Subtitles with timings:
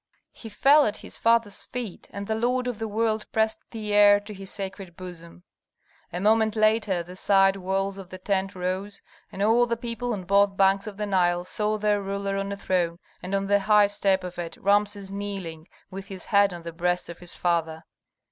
[0.31, 4.19] He fell at his father's feet, and the lord of the world pressed the heir
[4.21, 5.43] to his sacred bosom.
[6.11, 10.23] A moment later the side walls of the tent rose, and all the people on
[10.23, 13.85] both banks of the Nile saw their ruler on a throne, and on the high
[13.85, 17.83] step of it Rameses kneeling, with his head on the breast of his father.